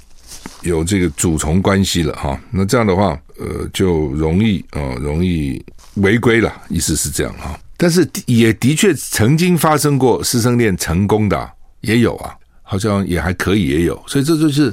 [0.62, 2.40] 有这个主从关系了哈。
[2.50, 5.64] 那这样的话，呃，就容易啊、容易
[5.94, 7.58] 违规了，意思是这样哈。
[7.76, 12.34] 但是也的确曾经发生过师生恋成功的、也有啊，
[12.70, 14.00] 好像也还可以也有。
[14.06, 14.72] 所以这就是，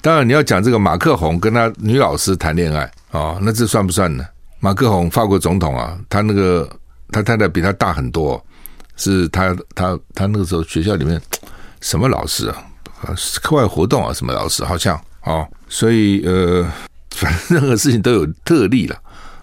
[0.00, 2.80] 当然你要讲这个马克宏跟他女老师谈恋爱
[3.12, 4.26] 啊、哦，那这算不算呢？
[4.58, 6.68] 马克宏法国总统啊，他那个
[7.12, 8.44] 他太太比他大很多。
[9.00, 11.22] 是他他他那个时候学校里面
[11.80, 12.56] 什么老师啊？
[13.40, 14.64] 课外活动啊，什么老师？
[14.64, 16.66] 好像哦，所以呃，
[17.12, 18.98] 反正任何事情都有特例了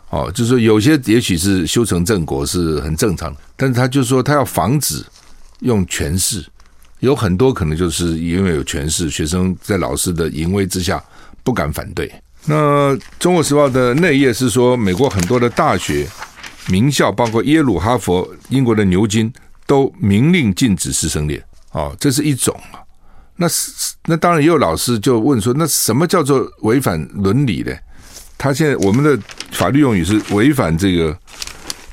[0.09, 0.29] 哦。
[0.35, 5.01] 就是说，有些也许是修成正果是很正常的，但是他就说他要防止
[5.61, 6.45] 用权势，
[7.05, 11.01] 有很多可能就是因为有权势，学生在老师的淫威之下
[11.43, 12.11] 不敢反对。
[12.45, 16.07] 那《中国时报》的内页是说，美国很多的大学
[16.67, 19.31] 名校，包括耶鲁、哈佛、英国的牛津。
[19.67, 22.77] 都明令禁止师生恋，哦，这是一种啊。
[23.35, 23.47] 那
[24.05, 27.75] 那当然也有老师就问说，那什么叫做违反伦理呢？
[28.37, 31.17] 他现在我们的法律用语是违反这个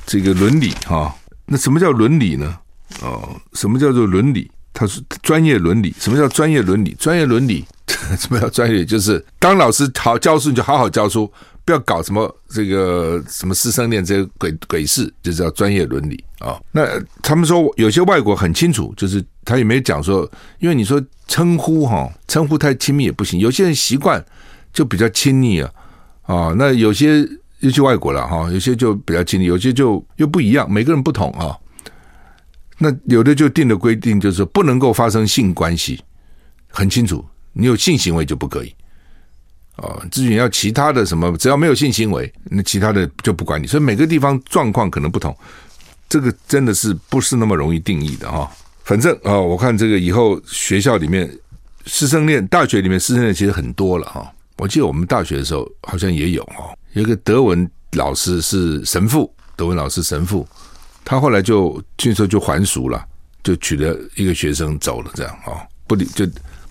[0.05, 1.11] 这个伦理哈、
[1.47, 2.55] 那什么叫伦理呢？
[3.01, 4.51] 哦，什么叫做伦理？
[4.73, 5.93] 他说专业伦理。
[5.99, 6.95] 什么叫专业伦理？
[6.99, 7.63] 专业伦理
[8.19, 8.83] 什么叫专业？
[8.83, 11.31] 就是当老师好教书，你就好好教书。
[11.65, 16.85] 不要搞什么这个什么师生恋这些鬼鬼事，就叫专业伦理啊、那
[17.21, 23.39] 他们说有些外国很清楚，就是他也没讲说，因为你说称呼哈，称呼太亲密也不行。
[23.39, 24.21] 有些人习惯
[24.73, 25.71] 就比较亲昵啊
[26.23, 27.25] 啊、那有些
[27.59, 31.55] 尤其外国了哈，有些就比较亲密，有些就又不一样，每个人不同啊。
[32.83, 36.03] 那有的就定的规定就是不能够发生性关系，
[36.67, 38.75] 很清楚，你有性行为就不可以。
[39.77, 43.65] 哦，至于你要其他的什么，只要没有性行为，那其他的就不管你。
[43.65, 45.33] 所以每个地方状况可能不同，
[46.09, 48.51] 这个真的是不是那么容易定义的哈。
[48.83, 51.27] 反正啊，我看这个以后学校里面
[51.85, 54.29] 师生恋，大学里面师生恋其实很多了哈。
[54.57, 60.47] 我记得我们大学的时候好像也有哈，有一个德文老师是神父，德文老师神父，
[61.05, 63.05] 他后来就据说就还俗了，
[63.43, 66.25] 就娶了一个学生走了，这样啊，不理就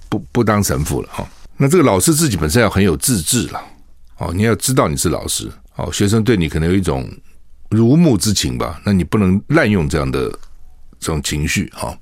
[0.09, 1.27] 不不当神父了哈。
[1.57, 3.63] 那这个老师自己本身要很有自制了，
[4.19, 7.09] 哦，你要知道你是老师，哦，学生对你可能有一种
[7.71, 10.29] 如沐之情吧，那你不能滥用这样的
[10.99, 11.97] 这种情绪啊。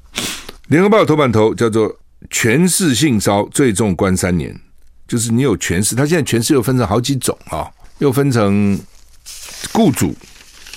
[0.68, 1.94] 联合报头版头叫做
[2.30, 4.58] “权势性骚最重关三年”，
[5.08, 8.78] 就是你有权势，他现在权势又分成好几种啊，又分成
[9.72, 10.14] 雇主，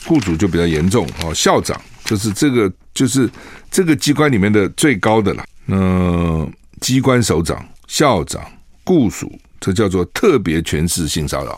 [0.05, 3.29] 雇主就比较严重哦，校长就是这个就是
[3.71, 6.47] 这个机关里面的最高的了，那
[6.81, 8.43] 机关首长、校长。
[8.85, 11.57] 雇主，这叫做特别权势性骚扰，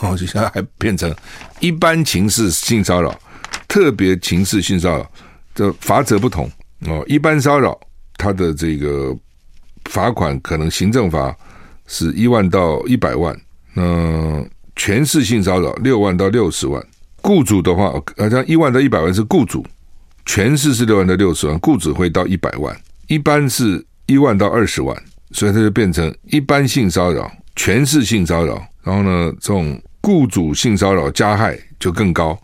[0.00, 1.10] 哦，就现在还变成
[1.58, 3.18] 一般情势性骚扰、
[3.66, 5.10] 特别情势性骚扰，
[5.54, 7.02] 这罚则不同哦。
[7.06, 7.80] 一般骚扰，
[8.18, 9.16] 它的这个
[9.86, 11.34] 罚款可能行政罚
[11.86, 13.34] 是一万到一百万，
[13.72, 16.86] 那权势性骚扰六万到六十万。
[17.26, 19.66] 雇主的话，好像一万到一百万是雇主，
[20.24, 24.96] 全市是六万到六十万，雇主会到一百万，一般是一万到二十万。
[25.32, 32.38] 所以它就变成一般性骚扰、全市性骚扰，然后呢，这种雇主性骚扰加害就更高，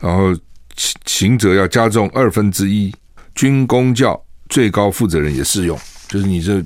[0.00, 0.34] 然后
[0.74, 2.92] 刑刑责要加重二分之一。
[3.34, 6.64] 军公教最高负责人也适用，就是你这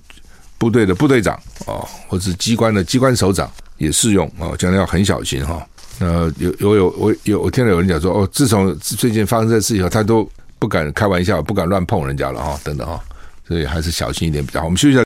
[0.59, 1.35] 部队的部队长
[1.67, 5.67] 啊，或者机关的机关首长也适用啊，将来要很小心哈。
[6.01, 13.01] 呃，有有有我有我听到有人讲说，哦，自从最近发生这事以后，他都不敢开玩笑，不敢乱碰人家了哈，等等哈，
[13.47, 14.67] 所以还是小心一点比较好。
[14.67, 15.05] 我们休息一下。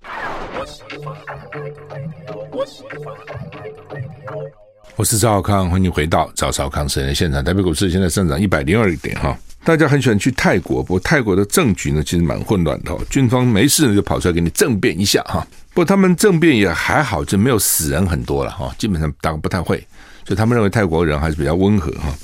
[4.96, 7.42] 我是赵少康，欢迎回到赵少康私人现场。
[7.42, 15.44] 台北股市现在上涨一百零二点哈，大家很喜欢去泰国，不过泰国的政局呢其实蛮混乱的，军方没事呢就跑出来给你政变一下哈。
[15.70, 19.82] 不过他们政变也还好，就没有死人很多了哈，基本上大概不太会。
[20.24, 22.14] 就他们认为泰国人还是比较温和哈。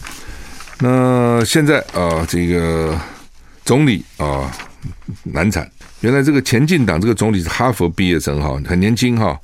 [0.80, 2.98] 那现在啊，这个
[3.64, 4.50] 总理啊
[5.24, 5.70] 难产。
[6.00, 9.38] 原来这个前进党这个总理是哈佛毕业生哈，很年轻哈。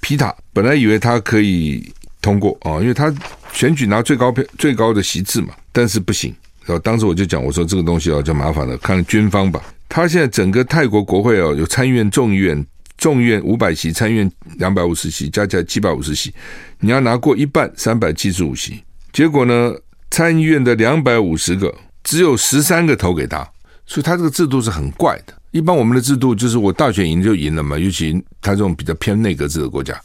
[0.00, 3.14] 皮塔本来以为他可以通过啊，因为他
[3.52, 6.34] 选举拿最高票最高的席次嘛，但是不行。
[6.66, 9.62] 然后当时我就讲，我说这个东西啊就麻烦了，看军方吧。
[9.88, 12.64] 他现在整个泰国国会哦，有参议院、众议院，
[13.00, 16.32] 众议院五百席，参议院两百五十席，加起来七百五十席。
[16.80, 18.84] 你要拿过一半，三百七十五席。
[19.10, 19.74] 结果呢，
[20.10, 23.38] 参议院的两百五十个，只有十三个投给他，
[23.86, 25.32] 所以他这个制度是很怪的。
[25.50, 29.98] 一般我们的制度就是我大选赢就赢了嘛，尤其他这种比较偏内阁制的国家，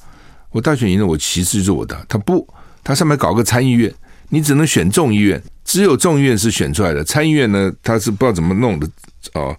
[0.52, 2.06] 我大选赢了，我其实就是我的。
[2.08, 2.48] 他不，
[2.82, 3.94] 他上面搞个参议院，
[4.30, 8.90] 你只能选众议院，只有众议院是选出来的，参议院呢，他是不知道怎么弄的
[9.34, 9.54] 哦。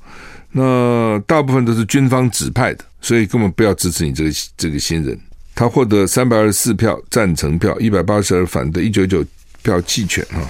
[0.53, 5.17] 那大部分都是军方指派的，所以根本不要支持你这个这个新人。
[5.55, 9.25] 他获得三百二十四票赞成票，一百八十二反对，一九九
[9.63, 10.43] 票弃权啊。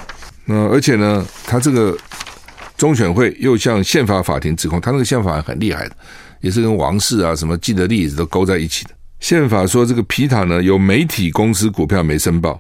[0.47, 1.95] 那而且呢，他这个
[2.79, 5.95] 中选会又向宪法法庭指控，他那个宪法很厉害的，
[6.41, 8.91] 也是跟王室啊什么既得利益都勾在一起的。
[9.21, 12.59] 宪法说这个皮塔呢有媒体公司股票没申报，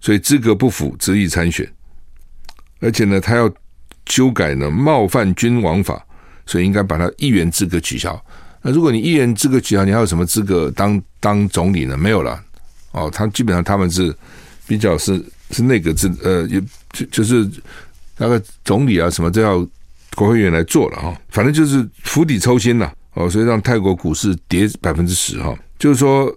[0.00, 1.64] 所以资格不符，执意参选。
[2.80, 3.48] 而且呢，他要
[4.06, 6.04] 修改呢冒犯君王法，
[6.46, 8.20] 所以应该把他议员资格取消。
[8.62, 11.96] 那如果你一人资格取消，你还有什么资格当当总理呢？
[11.96, 12.38] 没有了。
[12.92, 14.14] 哦，他基本上他们是
[14.66, 16.46] 比较是是那个资呃，
[16.92, 17.48] 就就是
[18.18, 19.66] 那个总理啊什么都要
[20.14, 21.16] 国会议员来做了哈。
[21.30, 25.56] 反正就是釜底抽薪了哦，所以让泰国股市跌百分之十哈。
[25.78, 26.30] 就是说，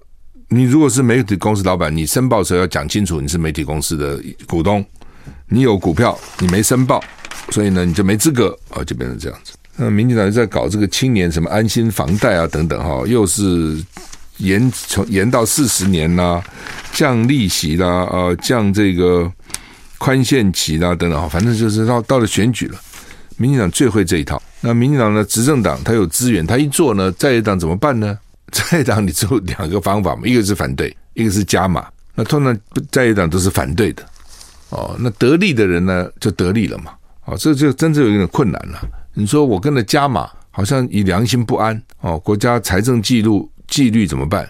[0.47, 4.86] 你如果是媒体公司老板，你申报时候要讲清楚，你是媒体公司的股东，
[5.47, 7.03] 你有股票，你没申报，
[7.49, 9.53] 所以呢你就没资格啊，就变成这样子。
[9.75, 13.75] 那民进党在搞这个青年什么安心房贷啊等等哈，又是
[14.38, 16.43] 延从延到四十年呐、啊，
[16.93, 19.31] 降利息啦，呃，降这个
[19.97, 22.79] 宽限期啦等等哈，反正就是到到了选举了，
[23.38, 24.41] 民进党最会这一套。
[24.62, 28.17] 那民进党的执政党他有资源，他一做呢，在野党怎么办呢？
[28.53, 31.88] 在野党你只有两个方法嘛，一个是反对，一个是加码。
[32.13, 32.55] 那通常
[32.91, 34.05] 在野党都是反对的
[34.69, 36.91] 哦，那得利的人呢就得利了嘛，
[37.25, 38.79] 哦，这就真正有一点困难了。
[39.13, 42.17] 你说我跟着加码，好像以良心不安哦。
[42.19, 44.49] 国家财政记录纪律怎么办？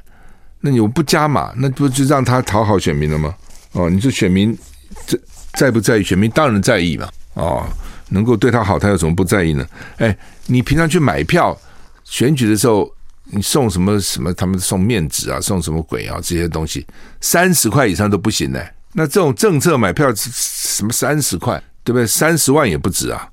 [0.62, 3.36] 那你不加码，那不就让他讨好选民了吗？
[3.73, 4.58] 哦，你说选民
[5.06, 5.19] 在
[5.56, 6.04] 在不在意？
[6.04, 7.10] 选民当然在意嘛。
[7.34, 7.65] 哦，
[8.10, 9.67] 能够对他好，他有什么不在意呢？
[9.97, 11.58] 哎，你平常去买票
[12.06, 12.89] 选举的时候，
[13.26, 14.34] 你送什么什么？
[14.34, 16.17] 他们送面纸啊，送什么鬼啊？
[16.23, 16.86] 这些东西
[17.19, 18.60] 三十块以上都不行呢。
[18.93, 22.08] 那这种政策买票什么三十块，对不对？
[22.08, 23.28] 三十万也不止啊。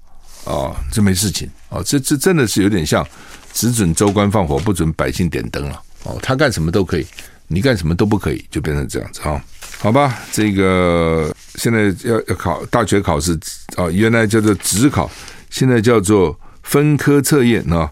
[0.51, 3.07] 哦，这没事情哦，这这真的是有点像
[3.53, 6.19] 只准州官放火，不准百姓点灯了哦。
[6.23, 7.07] 他干什么都可以，
[7.47, 9.41] 你干什么都不可以，就变成这样子哈、哦。
[9.79, 13.33] 好吧，这个现在要要考大学考试
[13.77, 15.11] 啊、哦，原来叫做职考，
[15.51, 17.91] 现在叫做分科测验啊、哦。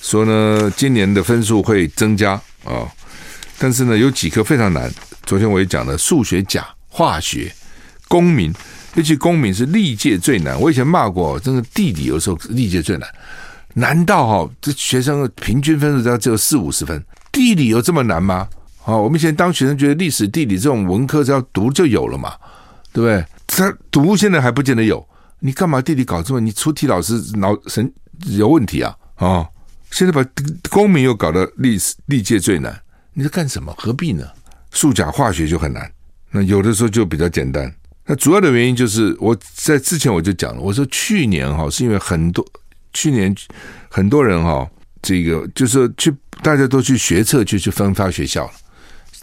[0.00, 2.90] 说呢，今年的分数会增加啊、哦，
[3.58, 4.90] 但是呢，有几科非常难。
[5.26, 7.52] 昨天我也讲了，数学甲、化学、
[8.06, 8.54] 公民。
[8.98, 10.60] 尤其公民是历届最难。
[10.60, 13.08] 我以前骂过，真的地理有时候历届最难。
[13.74, 17.00] 难道哈这学生平均分数只要只有四五十分？
[17.30, 18.48] 地理有这么难吗？
[18.86, 22.34] 哦，我们以前当学生觉得历史、地理这种文科只要读就有了嘛，
[22.92, 23.24] 对不对？
[23.46, 25.06] 他读现在还不见得有。
[25.38, 26.40] 你干嘛地理搞这么？
[26.40, 27.88] 你出题老师脑神
[28.26, 28.92] 有问题啊？
[29.18, 29.46] 哦，
[29.92, 30.28] 现在把
[30.68, 32.76] 公民又搞得历史历届最难，
[33.12, 33.72] 你在干什么？
[33.78, 34.26] 何必呢？
[34.72, 35.88] 数甲化学就很难，
[36.32, 37.72] 那有的时候就比较简单。
[38.10, 42.42] 那主要的原因就是我在之前我就讲了，我说去年哈是因为很多
[42.94, 43.34] 去年
[43.90, 44.66] 很多人哈
[45.02, 46.10] 这个就是去
[46.42, 48.52] 大家都去学测就去分发学校了，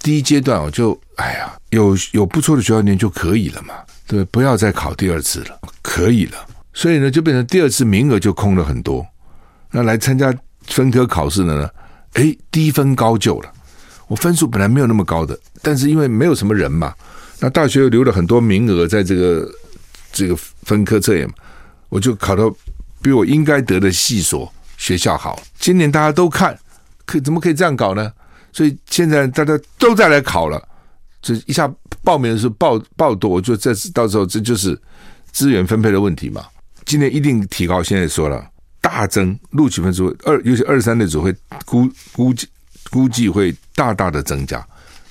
[0.04, 3.74] 第一阶段我就哎呀有有不错的学校念就可以了嘛，
[4.06, 6.38] 对，不要再考第二次了，可以了，
[6.71, 9.04] 所以呢就变成第二次名额就空了很多，
[9.71, 10.32] 那来参加
[10.67, 11.67] 分科考试的呢，
[12.13, 13.52] 哎低分高就了，
[14.06, 16.93] 我分数本来没有那么高的，但是因为没有什么人嘛。
[17.45, 19.47] 那大学又留了很多名额在这个
[20.12, 21.36] 这个分科测验嘛，
[21.89, 22.51] 我就考到
[23.03, 25.39] 比我应该得的系所学校好。
[25.60, 26.58] 今年大家都看，
[27.05, 28.12] 可怎么可以这样搞呢？
[28.51, 30.60] 所以现在大家都在来考了，
[31.21, 31.71] 这一下
[32.03, 34.75] 报名的时候报报多，就这到时候这就是
[35.31, 36.43] 资源分配的问题嘛。
[36.84, 38.43] 今年一定提高，现在说了
[38.81, 41.31] 大增录取分数二，尤其二三类组会
[41.63, 42.47] 估估计
[42.89, 44.67] 估计会大大的增加，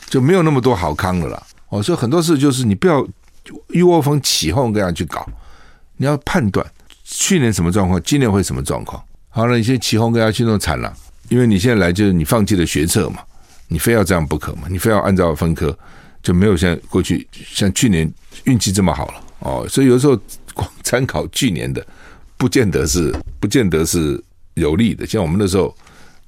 [0.07, 1.41] 就没有那么多好康了啦。
[1.75, 3.05] 哦，所以很多事就是你不要
[3.71, 5.29] 一窝蜂起哄这样去搞，
[5.97, 6.65] 你要判断
[7.03, 9.03] 去年什么状况，今年会什么状况。
[9.29, 10.97] 好了，你现在起哄跟他去弄惨了，
[11.31, 13.19] 因为你现在来就是你放弃了学策嘛，
[13.67, 15.77] 你非要这样不可嘛，你非要按照分科，
[16.23, 18.09] 就没有像过去像去年
[18.45, 19.67] 运气这么好了哦。
[19.69, 20.17] 所以有时候
[20.55, 21.85] 光参考去年的，
[22.37, 24.23] 不见得是不见得是
[24.55, 25.05] 有利的。
[25.05, 25.77] 像我们那时候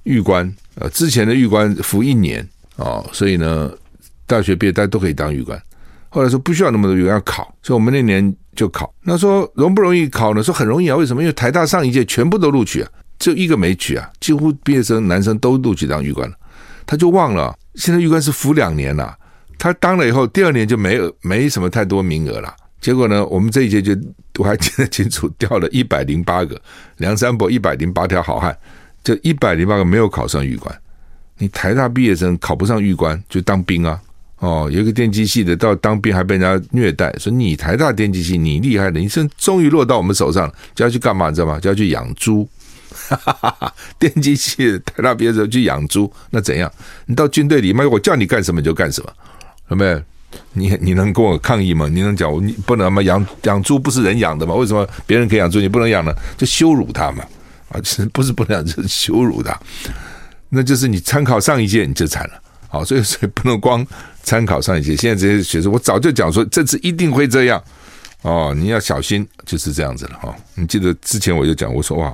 [0.03, 2.45] 预官呃，之前的预官服一年
[2.75, 3.71] 哦，所以呢。
[4.27, 5.61] 大学毕业大家都可以当狱官，
[6.09, 8.93] 后来说不需要那么多预官要考，所以我们那年就考。
[9.03, 10.43] 那说容不容易考呢？
[10.43, 11.23] 说很容易啊，为什么？
[11.23, 16.35] 因为台大上一届全部都录取啊，就一个没取啊，几乎毕业生男生都录取当狱官了。
[16.85, 19.17] 他就忘了，现在预官是服两年了，
[19.59, 22.55] 他当了以后第二年就没有没什么太多名额了。
[22.81, 23.97] 结果呢，我们这一届就
[24.39, 26.61] 我还记得清楚，掉了一百零八个，
[26.99, 28.57] 梁山伯一百零八条好汉，
[29.03, 30.77] 就一百零八个没有考上预官。
[31.39, 34.01] 你台大毕业生考不上预官就当兵啊。
[34.39, 41.31] 哦，有一个电机系的到当兵还被人家虐待，说你台大电机系你厉害的，你是终于落到我们手上了，就要去干嘛？
[41.31, 41.59] 你知道吗？
[41.59, 42.47] 就要去养猪，
[43.09, 46.71] 哈哈哈哈电机系台大毕业之后去养猪，那怎样？
[47.07, 49.11] 你到军队里面，我叫你干什么你就干什么，
[49.71, 50.03] 有没有？
[50.53, 51.89] 你你能跟我抗议吗？
[51.89, 53.01] 你能讲你不能吗？
[53.03, 54.55] 养养猪不是人养的吗？
[54.55, 56.13] 为什么别人可以养猪，你不能养呢？
[56.37, 57.25] 就羞辱他嘛！
[57.71, 59.59] 啊，其 实不是不能养，就是羞辱他。
[60.51, 62.43] 那就是你参考上一届你就惨了。
[62.85, 63.87] 所以所以不能光
[64.23, 64.97] 参考上一些。
[64.97, 67.63] 现在这些学生，我早就讲说这次一定会这样。
[68.23, 70.35] 哦，你要小心，就是这样子了哈、哦。
[70.55, 72.13] 你记得之前我就讲，我说哇，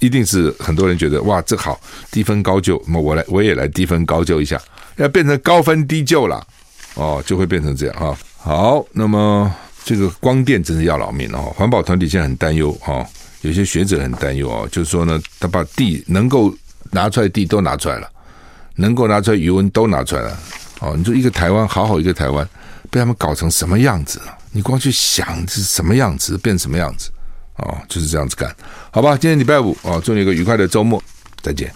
[0.00, 1.78] 一定是很多人觉得哇，这好
[2.10, 4.58] 低分高就，那么我来我也来低分高就一下，
[4.96, 6.46] 要变成高分低就了，
[6.94, 9.52] 哦，就会变成这样哈、好，那么
[9.84, 11.52] 这个光电真是要老命哦。
[11.54, 13.06] 环保团体现在很担忧哈，
[13.42, 16.54] 有些学者很担忧哦，就是说呢，他把地能够
[16.92, 18.10] 拿出来地都拿出来了，
[18.76, 20.38] 能够拿出来余温都拿出来了，
[20.80, 22.48] 哦，你说一个台湾好好一个台湾，
[22.90, 24.20] 被他们搞成什么样子？
[24.52, 27.10] 你光去想是什么样子，变什么样子，
[27.56, 28.54] 哦，就是这样子干，
[28.90, 29.16] 好吧？
[29.16, 31.02] 今天礼拜五哦，祝你一个愉快的周末，
[31.42, 31.72] 再见。